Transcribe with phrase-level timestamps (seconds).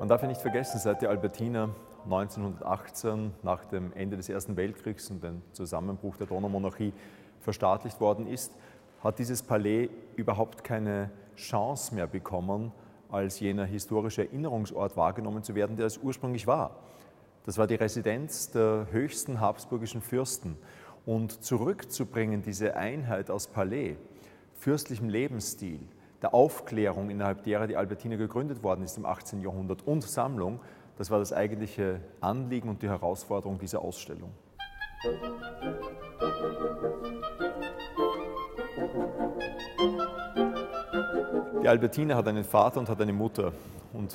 [0.00, 1.68] Man darf ja nicht vergessen, seit die Albertiner
[2.04, 6.94] 1918 nach dem Ende des Ersten Weltkriegs und dem Zusammenbruch der Donaumonarchie
[7.40, 8.50] verstaatlicht worden ist,
[9.04, 12.72] hat dieses Palais überhaupt keine Chance mehr bekommen,
[13.10, 16.76] als jener historische Erinnerungsort wahrgenommen zu werden, der es ursprünglich war.
[17.44, 20.56] Das war die Residenz der höchsten habsburgischen Fürsten.
[21.04, 23.96] Und zurückzubringen diese Einheit aus Palais,
[24.54, 25.80] fürstlichem Lebensstil,
[26.22, 29.40] der Aufklärung, innerhalb derer die Albertine gegründet worden ist im 18.
[29.40, 30.60] Jahrhundert und Sammlung,
[30.98, 34.30] das war das eigentliche Anliegen und die Herausforderung dieser Ausstellung.
[41.62, 43.52] Die Albertine hat einen Vater und hat eine Mutter
[43.94, 44.14] und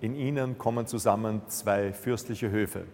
[0.00, 2.84] in ihnen kommen zusammen zwei fürstliche Höfe.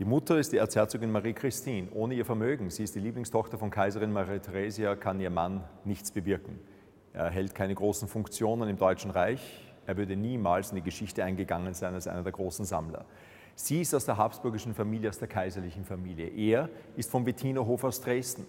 [0.00, 1.88] Die Mutter ist die Erzherzogin Marie Christine.
[1.92, 6.10] Ohne ihr Vermögen, sie ist die Lieblingstochter von Kaiserin Maria Theresia, kann ihr Mann nichts
[6.10, 6.58] bewirken.
[7.12, 9.40] Er hält keine großen Funktionen im Deutschen Reich.
[9.86, 13.04] Er würde niemals in die Geschichte eingegangen sein als einer der großen Sammler.
[13.56, 16.28] Sie ist aus der habsburgischen Familie, aus der kaiserlichen Familie.
[16.28, 18.46] Er ist vom Wettinerhof aus Dresden.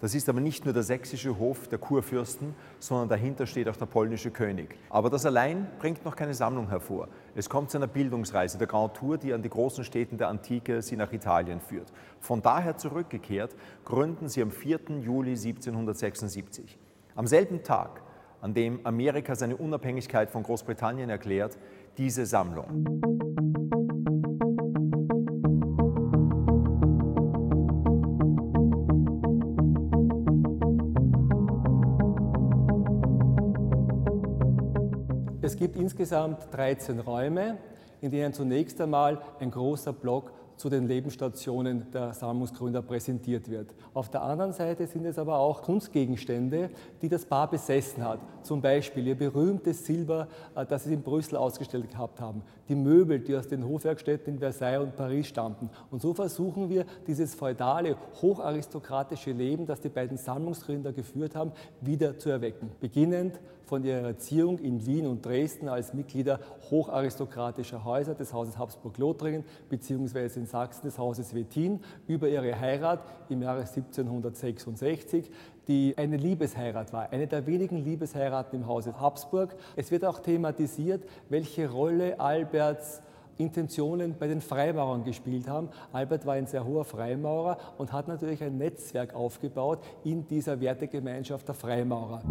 [0.00, 3.86] Das ist aber nicht nur der sächsische Hof der Kurfürsten, sondern dahinter steht auch der
[3.86, 4.76] polnische König.
[4.90, 7.08] Aber das allein bringt noch keine Sammlung hervor.
[7.36, 10.82] Es kommt zu einer Bildungsreise, der Grand Tour, die an die großen Städten der Antike
[10.82, 11.92] sie nach Italien führt.
[12.20, 14.80] Von daher zurückgekehrt gründen sie am 4.
[15.00, 16.78] Juli 1776.
[17.14, 18.00] Am selben Tag,
[18.40, 21.58] an dem Amerika seine Unabhängigkeit von Großbritannien erklärt,
[21.98, 23.00] diese Sammlung.
[35.42, 37.58] Es gibt insgesamt 13 Räume,
[38.00, 43.74] in denen zunächst einmal ein großer Block zu den Lebensstationen der Sammlungsgründer präsentiert wird.
[43.94, 48.20] Auf der anderen Seite sind es aber auch Kunstgegenstände, die das Paar besessen hat.
[48.42, 53.20] Zum Beispiel ihr berühmtes Silber, äh, das sie in Brüssel ausgestellt gehabt haben, die Möbel,
[53.20, 55.70] die aus den Hofwerkstätten in Versailles und Paris stammten.
[55.90, 62.18] Und so versuchen wir, dieses feudale, hocharistokratische Leben, das die beiden Sammlungsgründer geführt haben, wieder
[62.18, 62.70] zu erwecken.
[62.80, 63.40] Beginnend
[63.72, 66.40] von ihrer Erziehung in Wien und Dresden als Mitglieder
[66.70, 73.42] hocharistokratischer Häuser des Hauses Habsburg-Lothringen beziehungsweise in Sachsen des Hauses Wettin über ihre Heirat im
[73.42, 75.30] Jahre 1766
[75.68, 79.54] die eine Liebesheirat war, eine der wenigen Liebesheiraten im Hause Habsburg.
[79.76, 83.00] Es wird auch thematisiert, welche Rolle Alberts
[83.38, 85.68] Intentionen bei den Freimaurern gespielt haben.
[85.92, 91.46] Albert war ein sehr hoher Freimaurer und hat natürlich ein Netzwerk aufgebaut in dieser Wertegemeinschaft
[91.48, 92.22] der Freimaurer.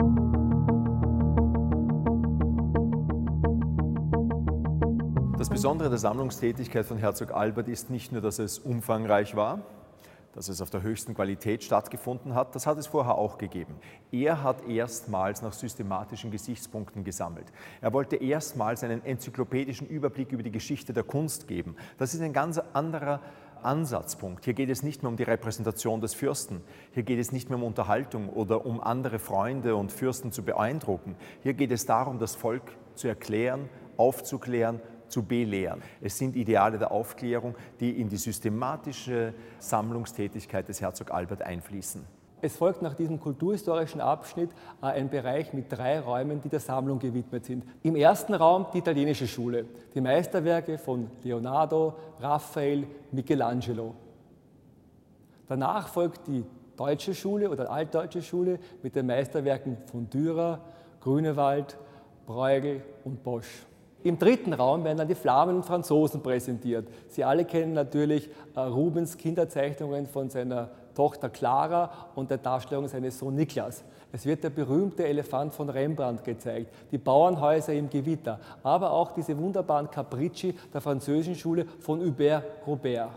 [5.42, 9.62] Das Besondere der Sammlungstätigkeit von Herzog Albert ist nicht nur, dass es umfangreich war,
[10.36, 13.74] dass es auf der höchsten Qualität stattgefunden hat, das hat es vorher auch gegeben.
[14.12, 17.48] Er hat erstmals nach systematischen Gesichtspunkten gesammelt.
[17.82, 21.76] Er wollte erstmals einen enzyklopädischen Überblick über die Geschichte der Kunst geben.
[21.98, 23.20] Das ist ein ganz anderer
[23.64, 24.46] Ansatzpunkt.
[24.46, 26.62] Hier geht es nicht mehr um die Repräsentation des Fürsten.
[26.92, 31.16] Hier geht es nicht mehr um Unterhaltung oder um andere Freunde und Fürsten zu beeindrucken.
[31.42, 34.80] Hier geht es darum, das Volk zu erklären, aufzuklären
[35.12, 35.82] zu belehren.
[36.02, 42.04] Es sind Ideale der Aufklärung, die in die systematische Sammlungstätigkeit des Herzog Albert einfließen.
[42.44, 44.50] Es folgt nach diesem kulturhistorischen Abschnitt
[44.82, 47.64] äh, ein Bereich mit drei Räumen, die der Sammlung gewidmet sind.
[47.84, 53.94] Im ersten Raum die italienische Schule, die Meisterwerke von Leonardo, Raphael, Michelangelo.
[55.48, 56.44] Danach folgt die
[56.76, 60.62] deutsche Schule oder altdeutsche Schule mit den Meisterwerken von Dürer,
[61.00, 61.78] Grünewald,
[62.26, 63.66] Bruegel und Bosch.
[64.04, 66.88] Im dritten Raum werden dann die Flamen und Franzosen präsentiert.
[67.08, 73.20] Sie alle kennen natürlich äh, Rubens Kinderzeichnungen von seiner Tochter Clara und der Darstellung seines
[73.20, 73.84] Sohn Niklas.
[74.12, 79.38] Es wird der berühmte Elefant von Rembrandt gezeigt, die Bauernhäuser im Gewitter, aber auch diese
[79.38, 83.12] wunderbaren Capricci der französischen Schule von Hubert Robert.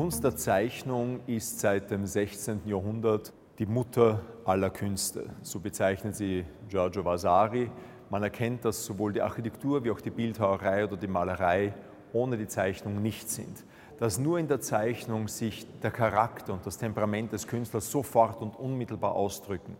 [0.00, 2.62] Kunst der Zeichnung ist seit dem 16.
[2.64, 5.28] Jahrhundert die Mutter aller Künste.
[5.42, 7.70] So bezeichnet sie Giorgio Vasari.
[8.08, 11.74] Man erkennt, dass sowohl die Architektur wie auch die Bildhauerei oder die Malerei
[12.14, 13.66] ohne die Zeichnung nicht sind.
[13.98, 18.56] Dass nur in der Zeichnung sich der Charakter und das Temperament des Künstlers sofort und
[18.56, 19.76] unmittelbar ausdrücken.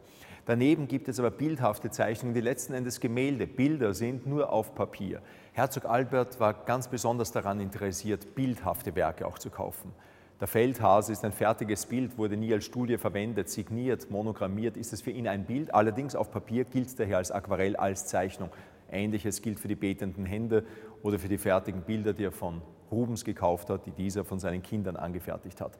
[0.46, 5.20] Daneben gibt es aber bildhafte Zeichnungen, die letzten Endes Gemälde, Bilder sind nur auf Papier.
[5.52, 9.92] Herzog Albert war ganz besonders daran interessiert, bildhafte Werke auch zu kaufen.
[10.40, 15.02] Der Feldhase ist ein fertiges Bild, wurde nie als Studie verwendet, signiert, monogrammiert, ist es
[15.02, 15.74] für ihn ein Bild.
[15.74, 18.48] Allerdings auf Papier gilt es daher als Aquarell, als Zeichnung.
[18.90, 20.64] Ähnliches gilt für die betenden Hände
[21.02, 24.62] oder für die fertigen Bilder, die er von Rubens gekauft hat, die dieser von seinen
[24.62, 25.78] Kindern angefertigt hat.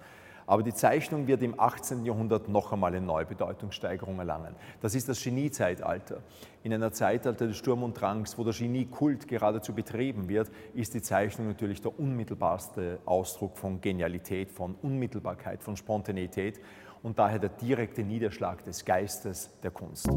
[0.51, 2.05] Aber die Zeichnung wird im 18.
[2.05, 4.57] Jahrhundert noch einmal eine neue Bedeutungssteigerung erlangen.
[4.81, 6.23] Das ist das Geniezeitalter.
[6.65, 11.03] In einer Zeitalter des Sturm und Drangs, wo der Geniekult geradezu betrieben wird, ist die
[11.03, 16.61] Zeichnung natürlich der unmittelbarste Ausdruck von Genialität, von Unmittelbarkeit, von Spontaneität
[17.05, 20.11] und daher der direkte Niederschlag des Geistes der Kunst.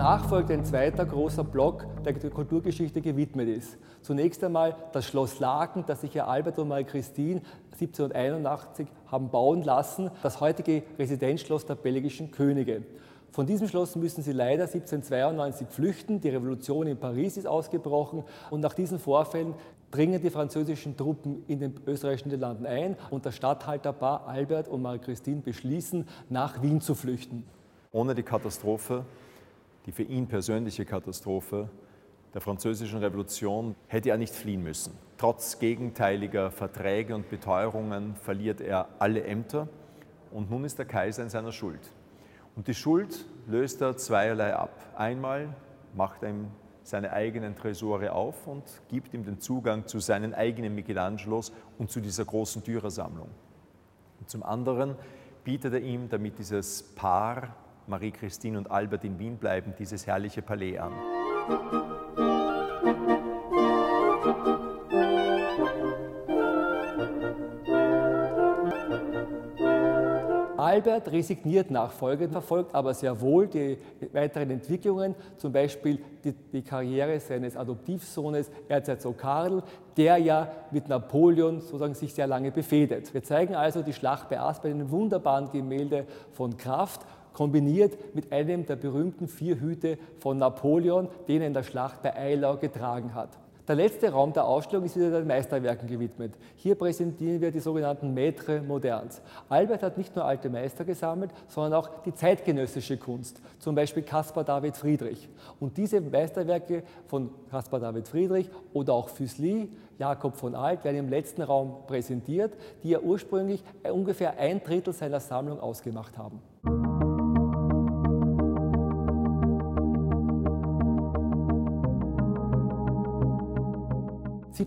[0.00, 3.76] Danach folgt ein zweiter großer Block, der der Kulturgeschichte gewidmet ist.
[4.00, 7.42] Zunächst einmal das Schloss Laken, das sich Herr Albert und Marie Christine
[7.72, 12.82] 1781 haben bauen lassen, das heutige Residenzschloss der belgischen Könige.
[13.30, 16.18] Von diesem Schloss müssen sie leider 1792 flüchten.
[16.22, 19.52] Die Revolution in Paris ist ausgebrochen und nach diesen Vorfällen
[19.90, 25.00] dringen die französischen Truppen in den österreichischen Niederlanden ein und das Statthalterpaar Albert und Marie
[25.00, 27.44] Christine beschließen, nach Wien zu flüchten.
[27.92, 29.04] Ohne die Katastrophe
[29.86, 31.70] die für ihn persönliche Katastrophe
[32.32, 34.96] der französischen Revolution hätte er nicht fliehen müssen.
[35.18, 39.68] Trotz gegenteiliger Verträge und Beteuerungen verliert er alle Ämter
[40.30, 41.80] und nun ist der Kaiser in seiner Schuld.
[42.54, 44.70] Und die Schuld löst er zweierlei ab.
[44.96, 45.54] Einmal
[45.94, 46.48] macht er ihm
[46.84, 52.00] seine eigenen Tresore auf und gibt ihm den Zugang zu seinen eigenen Michelangelos und zu
[52.00, 53.28] dieser großen Dürersammlung.
[54.20, 54.94] Und zum anderen
[55.42, 57.56] bietet er ihm, damit dieses Paar
[57.90, 60.92] Marie-Christine und Albert in Wien bleiben, dieses herrliche Palais an.
[70.56, 73.76] Albert resigniert nach Folge, verfolgt aber sehr wohl die
[74.12, 79.64] weiteren Entwicklungen, zum Beispiel die, die Karriere seines Adoptivsohnes Erzherzog Karl,
[79.96, 83.12] der ja mit Napoleon sozusagen sich sehr lange befehdet.
[83.12, 87.00] Wir zeigen also die Schlacht bei Aspern in einem wunderbaren Gemälde von Kraft
[87.32, 92.10] kombiniert mit einem der berühmten vier Hüte von Napoleon, den er in der Schlacht bei
[92.10, 93.30] Eylau getragen hat.
[93.70, 96.34] Der letzte Raum der Ausstellung ist wieder den Meisterwerken gewidmet.
[96.56, 99.22] Hier präsentieren wir die sogenannten Maîtres moderns.
[99.48, 104.42] Albert hat nicht nur alte Meister gesammelt, sondern auch die zeitgenössische Kunst, zum Beispiel Caspar
[104.42, 105.28] David Friedrich.
[105.60, 109.68] Und diese Meisterwerke von Caspar David Friedrich oder auch Füßli,
[110.00, 115.20] Jakob von Alt werden im letzten Raum präsentiert, die ja ursprünglich ungefähr ein Drittel seiner
[115.20, 116.40] Sammlung ausgemacht haben.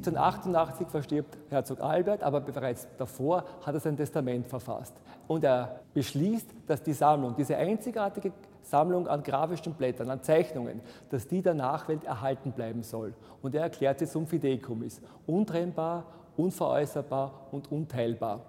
[0.07, 4.93] 1788 verstirbt Herzog Albert, aber bereits davor hat er sein Testament verfasst.
[5.27, 11.27] Und er beschließt, dass die Sammlung, diese einzigartige Sammlung an grafischen Blättern, an Zeichnungen, dass
[11.27, 13.13] die der Nachwelt erhalten bleiben soll.
[13.41, 15.01] Und er erklärt sie zum Fideikommiss.
[15.27, 16.05] Untrennbar,
[16.37, 18.41] unveräußerbar und unteilbar.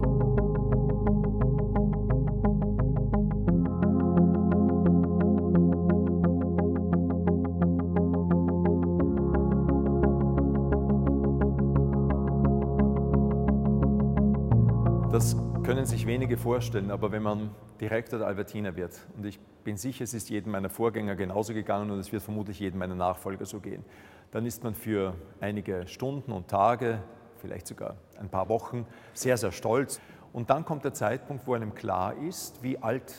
[15.65, 17.49] Können sich wenige vorstellen, aber wenn man
[17.81, 21.89] Direktor der Albertina wird, und ich bin sicher, es ist jedem meiner Vorgänger genauso gegangen
[21.89, 23.83] und es wird vermutlich jedem meiner Nachfolger so gehen,
[24.29, 26.99] dann ist man für einige Stunden und Tage,
[27.41, 28.85] vielleicht sogar ein paar Wochen,
[29.15, 29.99] sehr, sehr stolz.
[30.33, 33.15] Und dann kommt der Zeitpunkt, wo einem klar ist, wie alt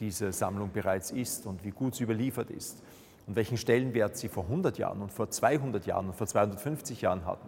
[0.00, 2.82] diese Sammlung bereits ist und wie gut sie überliefert ist
[3.28, 7.24] und welchen Stellenwert sie vor 100 Jahren und vor 200 Jahren und vor 250 Jahren
[7.24, 7.46] hatten.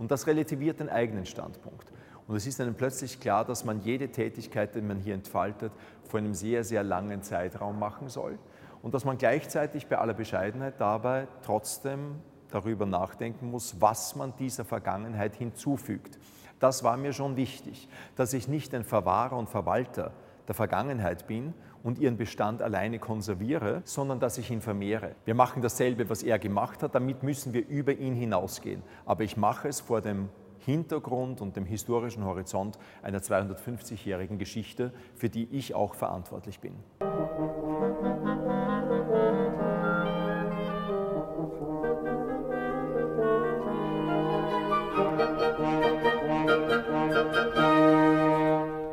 [0.00, 1.92] Und das relativiert den eigenen Standpunkt.
[2.26, 5.72] Und es ist einem plötzlich klar, dass man jede Tätigkeit, die man hier entfaltet,
[6.04, 8.38] vor einem sehr, sehr langen Zeitraum machen soll.
[8.82, 12.16] Und dass man gleichzeitig bei aller Bescheidenheit dabei trotzdem
[12.50, 16.18] darüber nachdenken muss, was man dieser Vergangenheit hinzufügt.
[16.60, 20.12] Das war mir schon wichtig, dass ich nicht ein Verwahrer und Verwalter
[20.46, 21.52] der Vergangenheit bin
[21.82, 25.14] und ihren Bestand alleine konserviere, sondern dass ich ihn vermehre.
[25.24, 28.82] Wir machen dasselbe, was er gemacht hat, damit müssen wir über ihn hinausgehen.
[29.04, 30.28] Aber ich mache es vor dem
[30.64, 36.74] Hintergrund und dem historischen Horizont einer 250-jährigen Geschichte, für die ich auch verantwortlich bin.